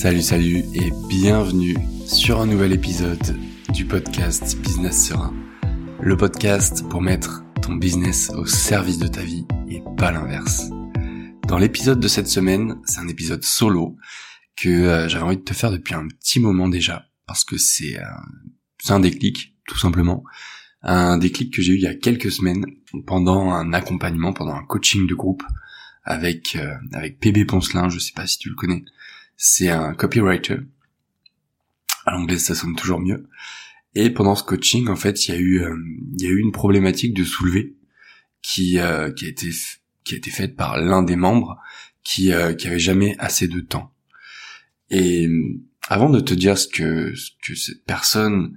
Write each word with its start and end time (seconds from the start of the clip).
Salut, 0.00 0.22
salut 0.22 0.64
et 0.72 0.90
bienvenue 1.10 1.76
sur 2.06 2.40
un 2.40 2.46
nouvel 2.46 2.72
épisode 2.72 3.36
du 3.74 3.84
podcast 3.84 4.58
Business 4.58 5.08
Serein. 5.08 5.34
Le 6.00 6.16
podcast 6.16 6.88
pour 6.88 7.02
mettre 7.02 7.42
ton 7.60 7.74
business 7.74 8.30
au 8.30 8.46
service 8.46 8.96
de 8.96 9.08
ta 9.08 9.20
vie 9.20 9.44
et 9.68 9.82
pas 9.98 10.10
l'inverse. 10.10 10.70
Dans 11.46 11.58
l'épisode 11.58 12.00
de 12.00 12.08
cette 12.08 12.28
semaine, 12.28 12.80
c'est 12.86 13.00
un 13.00 13.08
épisode 13.08 13.44
solo 13.44 13.98
que 14.56 14.70
euh, 14.70 15.06
j'avais 15.10 15.22
envie 15.24 15.36
de 15.36 15.42
te 15.42 15.52
faire 15.52 15.70
depuis 15.70 15.92
un 15.92 16.08
petit 16.08 16.40
moment 16.40 16.70
déjà 16.70 17.04
parce 17.26 17.44
que 17.44 17.58
c'est 17.58 18.00
euh, 18.00 18.88
un 18.88 19.00
déclic 19.00 19.54
tout 19.66 19.78
simplement. 19.78 20.24
Un 20.80 21.18
déclic 21.18 21.52
que 21.52 21.60
j'ai 21.60 21.74
eu 21.74 21.76
il 21.76 21.82
y 21.82 21.86
a 21.86 21.94
quelques 21.94 22.32
semaines 22.32 22.64
pendant 23.06 23.50
un 23.50 23.74
accompagnement, 23.74 24.32
pendant 24.32 24.54
un 24.54 24.64
coaching 24.64 25.06
de 25.06 25.14
groupe 25.14 25.42
avec 26.04 26.56
euh, 26.56 26.74
avec 26.94 27.20
PB 27.20 27.44
Poncelin, 27.44 27.90
je 27.90 27.98
sais 27.98 28.14
pas 28.16 28.26
si 28.26 28.38
tu 28.38 28.48
le 28.48 28.54
connais. 28.54 28.82
C'est 29.42 29.70
un 29.70 29.94
copywriter. 29.94 30.58
À 32.04 32.10
l'anglais, 32.10 32.36
ça 32.36 32.54
sonne 32.54 32.76
toujours 32.76 33.00
mieux. 33.00 33.26
Et 33.94 34.10
pendant 34.10 34.34
ce 34.34 34.44
coaching, 34.44 34.88
en 34.88 34.96
fait, 34.96 35.26
il 35.26 35.30
y 35.30 35.34
a 35.34 35.40
eu 35.40 35.62
euh, 35.62 35.74
y 36.18 36.26
a 36.26 36.28
eu 36.28 36.40
une 36.40 36.52
problématique 36.52 37.14
de 37.14 37.24
soulever 37.24 37.74
qui 38.42 38.78
euh, 38.78 39.10
qui 39.10 39.24
a 39.24 39.28
été 39.28 39.48
qui 40.04 40.12
a 40.12 40.18
été 40.18 40.30
faite 40.30 40.56
par 40.56 40.78
l'un 40.78 41.02
des 41.02 41.16
membres 41.16 41.58
qui 42.04 42.32
qui 42.58 42.66
avait 42.66 42.78
jamais 42.78 43.16
assez 43.18 43.48
de 43.48 43.60
temps. 43.60 43.94
Et 44.90 45.26
avant 45.88 46.10
de 46.10 46.20
te 46.20 46.34
dire 46.34 46.58
ce 46.58 46.68
que 46.68 47.14
ce 47.14 47.30
que 47.42 47.54
cette 47.54 47.82
personne 47.86 48.54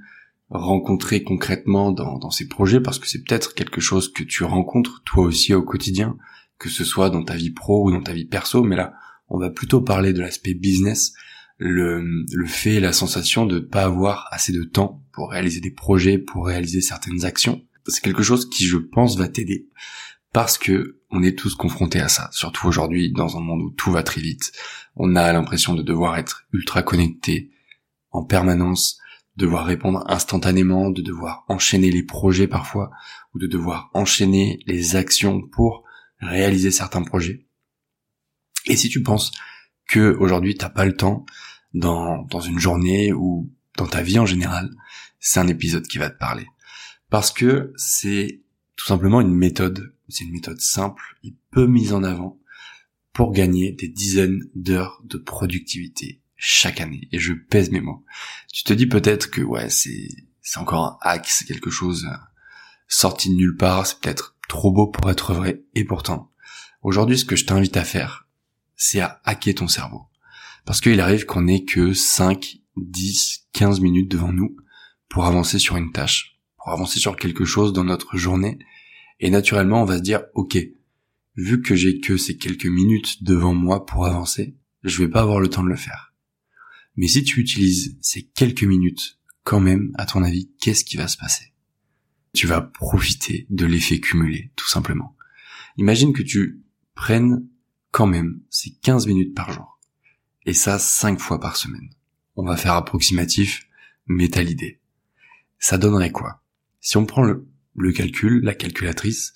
rencontrait 0.50 1.24
concrètement 1.24 1.94
dans, 1.94 2.20
dans 2.20 2.30
projets, 2.50 2.82
parce 2.82 3.00
que 3.00 3.08
c'est 3.08 3.24
peut-être 3.24 3.56
quelque 3.56 3.80
chose 3.80 4.12
que 4.12 4.24
tu 4.24 4.44
rencontres 4.44 5.02
toi 5.06 5.24
aussi 5.24 5.54
au 5.54 5.64
quotidien, 5.64 6.18
que 6.60 6.68
ce 6.68 6.84
soit 6.84 7.10
dans 7.10 7.24
ta 7.24 7.36
vie 7.36 7.52
pro 7.52 7.86
ou 7.86 7.92
dans 7.92 8.04
ta 8.04 8.12
vie 8.12 8.26
perso, 8.26 8.64
mais 8.64 8.76
là, 8.76 8.94
on 9.30 9.40
va 9.40 9.50
plutôt 9.50 9.82
parler 9.82 10.14
de 10.14 10.22
l'aspect 10.22 10.54
business, 10.54 11.14
le, 11.58 12.04
le 12.32 12.46
fait, 12.46 12.80
la 12.80 12.94
sensation 12.94 13.46
de 13.46 13.60
pas 13.60 13.84
avoir 13.84 14.28
assez 14.32 14.52
de 14.52 14.64
temps 14.64 15.04
pour 15.12 15.32
réaliser 15.32 15.60
des 15.60 15.72
projets, 15.72 16.18
pour 16.18 16.48
réaliser 16.48 16.82
certaines 16.82 17.26
actions. 17.26 17.62
C'est 17.88 18.04
quelque 18.04 18.24
chose 18.24 18.50
qui, 18.50 18.66
je 18.66 18.78
pense, 18.78 19.18
va 19.18 19.28
t'aider 19.28 19.68
parce 20.34 20.58
que 20.58 21.00
on 21.12 21.22
est 21.22 21.38
tous 21.38 21.54
confrontés 21.54 22.00
à 22.00 22.10
ça, 22.10 22.30
surtout 22.32 22.68
aujourd'hui 22.68 23.12
dans 23.12 23.38
un 23.38 23.40
monde 23.40 23.62
où 23.62 23.70
tout 23.70 23.92
va 23.92 24.02
très 24.02 24.20
vite. 24.20 24.52
On 24.96 25.16
a 25.16 25.32
l'impression 25.32 25.76
de 25.76 25.84
devoir 25.84 26.18
être 26.18 26.46
ultra 26.52 26.82
connecté 26.82 27.52
en 28.10 28.24
permanence, 28.24 28.98
devoir 29.38 29.66
répondre 29.66 30.04
instantanément, 30.08 30.90
de 30.90 31.04
devoir 31.04 31.46
enchaîner 31.48 31.92
les 31.92 32.04
projets 32.04 32.48
parfois, 32.48 32.90
ou 33.34 33.40
de 33.40 33.48
devoir 33.48 33.92
enchaîner 33.94 34.60
les 34.66 34.96
actions 34.96 35.42
pour 35.42 35.84
réaliser 36.20 36.72
certains 36.72 37.04
projets. 37.04 37.46
Et 38.66 38.76
si 38.76 38.90
tu 38.90 39.04
penses 39.04 39.32
que 39.88 40.16
aujourd'hui 40.20 40.56
t'as 40.56 40.70
pas 40.70 40.86
le 40.86 40.96
temps 40.96 41.26
dans, 41.74 42.24
dans 42.24 42.40
une 42.40 42.60
journée 42.60 43.14
ou 43.14 43.52
dans 43.78 43.88
ta 43.88 44.02
vie 44.02 44.20
en 44.20 44.26
général, 44.26 44.70
c'est 45.20 45.40
un 45.40 45.48
épisode 45.48 45.88
qui 45.88 45.98
va 45.98 46.10
te 46.10 46.18
parler. 46.18 46.46
Parce 47.10 47.32
que 47.32 47.74
c'est 47.76 48.42
tout 48.76 48.86
simplement 48.86 49.22
une 49.22 49.34
méthode, 49.34 49.94
c'est 50.10 50.24
une 50.24 50.32
méthode 50.32 50.60
simple 50.60 51.04
et 51.24 51.34
peu 51.52 51.68
mise 51.68 51.94
en 51.94 52.04
avant 52.04 52.40
pour 53.14 53.32
gagner 53.32 53.72
des 53.72 53.88
dizaines 53.88 54.44
d'heures 54.56 55.02
de 55.06 55.18
productivité 55.18 56.22
chaque 56.36 56.82
année. 56.82 57.08
Et 57.12 57.20
je 57.20 57.34
pèse 57.34 57.72
mes 57.72 57.82
mots. 57.82 58.04
Tu 58.52 58.64
te 58.64 58.74
dis 58.74 58.88
peut-être 58.88 59.30
que 59.30 59.42
ouais, 59.42 59.70
c'est, 59.70 60.10
c'est 60.42 60.60
encore 60.60 60.86
un 60.86 60.98
hack, 61.02 61.28
c'est 61.28 61.46
quelque 61.46 61.70
chose 61.70 62.06
euh, 62.06 62.18
sorti 62.88 63.30
de 63.30 63.36
nulle 63.36 63.56
part, 63.56 63.88
c'est 63.88 64.00
peut-être 64.00 64.36
trop 64.50 64.72
beau 64.72 64.88
pour 64.88 65.10
être 65.10 65.34
vrai, 65.34 65.64
et 65.74 65.86
pourtant, 65.86 66.32
aujourd'hui, 66.82 67.18
ce 67.18 67.26
que 67.26 67.36
je 67.36 67.46
t'invite 67.46 67.78
à 67.78 67.84
faire, 67.84 68.23
c'est 68.84 69.00
à 69.00 69.22
hacker 69.24 69.56
ton 69.56 69.70
cerveau. 69.70 70.02
Parce 70.66 70.82
qu'il 70.82 71.00
arrive 71.00 71.26
qu'on 71.26 71.48
ait 71.48 71.64
que 71.64 71.94
5, 71.94 72.58
10, 72.76 73.48
15 73.54 73.80
minutes 73.80 74.12
devant 74.12 74.34
nous 74.34 74.58
pour 75.08 75.26
avancer 75.26 75.58
sur 75.58 75.78
une 75.78 75.94
tâche, 75.94 76.38
pour 76.58 76.70
avancer 76.70 77.00
sur 77.00 77.16
quelque 77.16 77.46
chose 77.46 77.72
dans 77.72 77.86
notre 77.86 78.18
journée, 78.18 78.60
et 79.22 79.30
naturellement, 79.30 79.82
on 79.82 79.86
va 79.86 80.00
se 80.00 80.04
dire, 80.04 80.24
ok, 80.34 80.58
vu 81.38 81.62
que 81.62 81.76
j'ai 81.76 82.02
que 82.02 82.18
ces 82.18 82.36
quelques 82.36 82.66
minutes 82.66 83.24
devant 83.24 83.54
moi 83.54 83.86
pour 83.86 84.06
avancer, 84.06 84.58
je 84.84 85.02
vais 85.02 85.10
pas 85.10 85.22
avoir 85.22 85.40
le 85.40 85.50
temps 85.50 85.64
de 85.64 85.70
le 85.70 85.78
faire. 85.78 86.14
Mais 86.98 87.08
si 87.08 87.24
tu 87.24 87.40
utilises 87.40 87.98
ces 88.02 88.24
quelques 88.24 88.66
minutes, 88.66 89.18
quand 89.46 89.62
même, 89.62 89.94
à 89.96 90.06
ton 90.06 90.24
avis, 90.24 90.52
qu'est-ce 90.60 90.84
qui 90.84 90.98
va 90.98 91.08
se 91.08 91.18
passer? 91.18 91.54
Tu 92.34 92.48
vas 92.48 92.60
profiter 92.60 93.48
de 93.50 93.66
l'effet 93.66 94.02
cumulé, 94.02 94.52
tout 94.58 94.68
simplement. 94.68 95.16
Imagine 95.78 96.12
que 96.12 96.22
tu 96.22 96.62
prennes 96.96 97.48
quand 97.94 98.08
même 98.08 98.42
ces 98.50 98.72
15 98.72 99.06
minutes 99.06 99.36
par 99.36 99.54
jour. 99.54 99.80
Et 100.46 100.54
ça 100.54 100.80
5 100.80 101.20
fois 101.20 101.40
par 101.40 101.56
semaine. 101.56 101.90
On 102.36 102.44
va 102.44 102.58
faire 102.58 102.74
approximatif, 102.74 103.70
mais 104.08 104.28
t'as 104.28 104.42
l'idée. 104.42 104.82
Ça 105.60 105.78
donnerait 105.78 106.12
quoi? 106.12 106.42
Si 106.82 106.98
on 106.98 107.06
prend 107.06 107.22
le, 107.22 107.48
le 107.76 107.92
calcul, 107.94 108.42
la 108.44 108.56
calculatrice, 108.56 109.34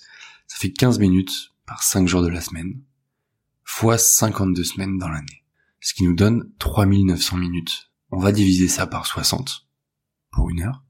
ça 0.48 0.58
fait 0.58 0.72
15 0.72 0.98
minutes 0.98 1.54
par 1.66 1.84
5 1.84 2.08
jours 2.08 2.22
de 2.22 2.28
la 2.28 2.40
semaine, 2.40 2.82
fois 3.62 3.96
52 3.96 4.64
semaines 4.64 4.98
dans 4.98 5.08
l'année. 5.08 5.44
Ce 5.80 5.94
qui 5.94 6.02
nous 6.02 6.16
donne 6.16 6.50
3900 6.58 7.36
minutes. 7.36 7.92
On 8.10 8.18
va 8.18 8.32
diviser 8.32 8.66
ça 8.66 8.88
par 8.88 9.06
60 9.06 9.68
pour 10.32 10.50
une 10.50 10.62
heure 10.62 10.82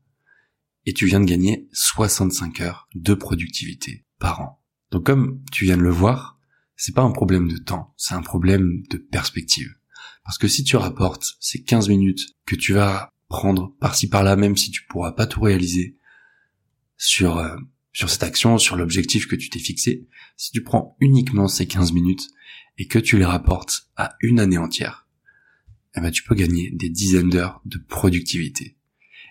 et 0.86 0.94
tu 0.94 1.04
viens 1.04 1.20
de 1.20 1.26
gagner 1.26 1.68
65 1.74 2.62
heures 2.62 2.88
de 2.94 3.12
productivité 3.12 4.06
par 4.18 4.40
an. 4.40 4.62
Donc 4.90 5.04
comme 5.04 5.42
tu 5.52 5.66
viens 5.66 5.76
de 5.76 5.82
le 5.82 5.90
voir, 5.90 6.37
c'est 6.78 6.94
pas 6.94 7.02
un 7.02 7.10
problème 7.10 7.48
de 7.48 7.58
temps, 7.58 7.92
c'est 7.96 8.14
un 8.14 8.22
problème 8.22 8.82
de 8.88 8.98
perspective. 8.98 9.74
Parce 10.24 10.38
que 10.38 10.46
si 10.46 10.62
tu 10.62 10.76
rapportes 10.76 11.36
ces 11.40 11.62
15 11.62 11.88
minutes 11.88 12.36
que 12.46 12.54
tu 12.54 12.72
vas 12.72 13.12
prendre 13.28 13.74
par-ci 13.80 14.08
par-là, 14.08 14.36
même 14.36 14.56
si 14.56 14.70
tu 14.70 14.84
pourras 14.86 15.12
pas 15.12 15.26
tout 15.26 15.40
réaliser 15.40 15.98
sur, 16.96 17.38
euh, 17.38 17.56
sur 17.92 18.08
cette 18.08 18.22
action, 18.22 18.58
sur 18.58 18.76
l'objectif 18.76 19.26
que 19.26 19.34
tu 19.34 19.50
t'es 19.50 19.58
fixé, 19.58 20.06
si 20.36 20.52
tu 20.52 20.62
prends 20.62 20.96
uniquement 21.00 21.48
ces 21.48 21.66
15 21.66 21.92
minutes 21.92 22.28
et 22.78 22.86
que 22.86 23.00
tu 23.00 23.18
les 23.18 23.24
rapportes 23.24 23.90
à 23.96 24.14
une 24.20 24.38
année 24.38 24.58
entière, 24.58 25.08
eh 25.96 26.00
ben 26.00 26.12
tu 26.12 26.22
peux 26.22 26.36
gagner 26.36 26.70
des 26.70 26.90
dizaines 26.90 27.30
d'heures 27.30 27.60
de 27.64 27.78
productivité. 27.78 28.76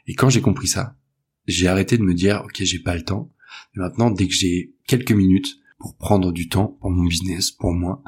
Et 0.06 0.16
quand 0.16 0.30
j'ai 0.30 0.42
compris 0.42 0.68
ça, 0.68 0.98
j'ai 1.46 1.68
arrêté 1.68 1.98
de 1.98 2.04
me 2.04 2.14
dire 2.14 2.42
ok 2.44 2.62
j'ai 2.62 2.80
pas 2.80 2.96
le 2.96 3.06
temps. 3.06 3.32
Mais 3.74 3.84
maintenant 3.84 4.12
dès 4.12 4.28
que 4.28 4.34
j'ai 4.34 4.76
quelques 4.86 5.14
minutes 5.14 5.56
pour 5.78 5.96
prendre 5.96 6.32
du 6.32 6.50
temps 6.50 6.78
pour 6.80 6.90
mon 6.90 7.04
business, 7.06 7.52
pour 7.52 7.74
moi, 7.74 8.02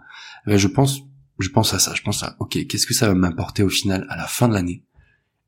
eh 0.45 0.51
ben, 0.51 0.57
je 0.57 0.67
pense 0.67 1.01
je 1.39 1.49
pense 1.49 1.73
à 1.73 1.79
ça, 1.79 1.93
je 1.95 2.01
pense 2.01 2.21
à 2.23 2.35
ok 2.39 2.67
qu'est-ce 2.67 2.85
que 2.85 2.93
ça 2.93 3.07
va 3.07 3.13
m'apporter 3.13 3.63
au 3.63 3.69
final 3.69 4.05
à 4.09 4.17
la 4.17 4.27
fin 4.27 4.47
de 4.47 4.53
l'année? 4.53 4.83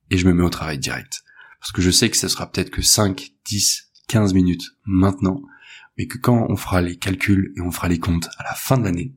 Et 0.10 0.18
je 0.18 0.28
me 0.28 0.34
mets 0.34 0.44
au 0.44 0.50
travail 0.50 0.78
direct. 0.78 1.24
Parce 1.60 1.72
que 1.72 1.82
je 1.82 1.92
sais 1.92 2.10
que 2.10 2.18
ce 2.18 2.28
sera 2.28 2.52
peut-être 2.52 2.70
que 2.70 2.82
5, 2.82 3.34
10, 3.46 3.92
15 4.08 4.34
minutes 4.34 4.72
maintenant, 4.86 5.42
mais 5.98 6.08
que 6.08 6.18
quand 6.18 6.48
on 6.50 6.56
fera 6.56 6.82
les 6.82 6.98
calculs 6.98 7.54
et 7.56 7.62
on 7.62 7.72
fera 7.72 7.88
les 7.88 8.00
comptes 8.00 8.30
à 8.38 8.44
la 8.44 8.54
fin 8.54 8.78
de 8.78 8.84
l'année, 8.84 9.14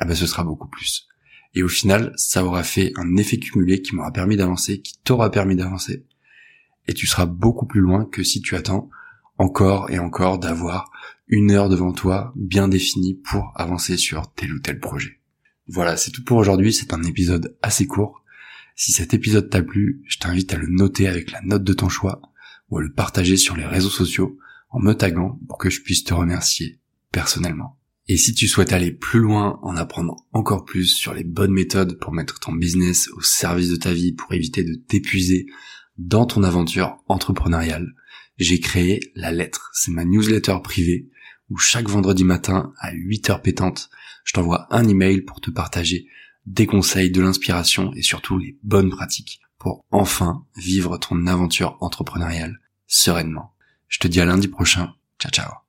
eh 0.00 0.04
ben 0.04 0.14
ce 0.14 0.26
sera 0.26 0.44
beaucoup 0.44 0.68
plus. 0.68 1.08
Et 1.54 1.62
au 1.62 1.68
final, 1.68 2.12
ça 2.16 2.44
aura 2.44 2.62
fait 2.62 2.92
un 2.96 3.16
effet 3.16 3.38
cumulé 3.38 3.80
qui 3.80 3.94
m'aura 3.94 4.12
permis 4.12 4.36
d'avancer, 4.36 4.80
qui 4.80 4.98
t'aura 5.04 5.30
permis 5.30 5.56
d'avancer, 5.56 6.04
et 6.86 6.94
tu 6.94 7.06
seras 7.06 7.26
beaucoup 7.26 7.66
plus 7.66 7.80
loin 7.80 8.04
que 8.04 8.22
si 8.22 8.40
tu 8.40 8.56
attends 8.56 8.90
encore 9.38 9.90
et 9.90 9.98
encore 9.98 10.38
d'avoir 10.38 10.90
une 11.26 11.50
heure 11.50 11.68
devant 11.68 11.92
toi 11.92 12.32
bien 12.36 12.68
définie 12.68 13.14
pour 13.14 13.52
avancer 13.54 13.96
sur 13.96 14.32
tel 14.34 14.52
ou 14.52 14.60
tel 14.60 14.78
projet. 14.78 15.20
Voilà, 15.66 15.96
c'est 15.96 16.10
tout 16.10 16.24
pour 16.24 16.36
aujourd'hui, 16.36 16.72
c'est 16.72 16.92
un 16.92 17.02
épisode 17.02 17.56
assez 17.62 17.86
court. 17.86 18.22
Si 18.76 18.92
cet 18.92 19.14
épisode 19.14 19.48
t'a 19.48 19.62
plu, 19.62 20.02
je 20.06 20.18
t'invite 20.18 20.52
à 20.52 20.58
le 20.58 20.66
noter 20.68 21.08
avec 21.08 21.30
la 21.30 21.40
note 21.42 21.64
de 21.64 21.72
ton 21.72 21.88
choix 21.88 22.20
ou 22.70 22.78
à 22.78 22.82
le 22.82 22.92
partager 22.92 23.36
sur 23.36 23.56
les 23.56 23.64
réseaux 23.64 23.90
sociaux 23.90 24.38
en 24.70 24.80
me 24.80 24.92
taguant 24.92 25.38
pour 25.48 25.58
que 25.58 25.70
je 25.70 25.80
puisse 25.80 26.04
te 26.04 26.12
remercier 26.12 26.80
personnellement. 27.12 27.78
Et 28.06 28.18
si 28.18 28.34
tu 28.34 28.48
souhaites 28.48 28.72
aller 28.72 28.92
plus 28.92 29.20
loin, 29.20 29.58
en 29.62 29.76
apprendre 29.76 30.16
encore 30.32 30.64
plus 30.64 30.86
sur 30.86 31.14
les 31.14 31.24
bonnes 31.24 31.52
méthodes 31.52 31.98
pour 31.98 32.12
mettre 32.12 32.38
ton 32.38 32.52
business 32.52 33.08
au 33.16 33.22
service 33.22 33.70
de 33.70 33.76
ta 33.76 33.94
vie, 33.94 34.12
pour 34.12 34.34
éviter 34.34 34.62
de 34.62 34.74
t'épuiser 34.74 35.46
dans 35.96 36.26
ton 36.26 36.42
aventure 36.42 36.98
entrepreneuriale, 37.08 37.94
j'ai 38.36 38.60
créé 38.60 39.00
la 39.14 39.32
lettre. 39.32 39.70
C'est 39.72 39.92
ma 39.92 40.04
newsletter 40.04 40.56
privée 40.62 41.08
où 41.50 41.58
chaque 41.58 41.88
vendredi 41.88 42.24
matin 42.24 42.72
à 42.78 42.92
8 42.92 43.30
heures 43.30 43.42
pétantes, 43.42 43.90
je 44.24 44.32
t'envoie 44.32 44.66
un 44.70 44.88
email 44.88 45.20
pour 45.22 45.40
te 45.40 45.50
partager 45.50 46.06
des 46.46 46.66
conseils, 46.66 47.10
de 47.10 47.20
l'inspiration 47.20 47.92
et 47.94 48.02
surtout 48.02 48.38
les 48.38 48.56
bonnes 48.62 48.90
pratiques 48.90 49.40
pour 49.58 49.84
enfin 49.90 50.44
vivre 50.56 50.98
ton 50.98 51.26
aventure 51.26 51.76
entrepreneuriale 51.80 52.60
sereinement. 52.86 53.54
Je 53.88 53.98
te 53.98 54.08
dis 54.08 54.20
à 54.20 54.26
lundi 54.26 54.48
prochain. 54.48 54.94
Ciao 55.18 55.30
ciao. 55.30 55.63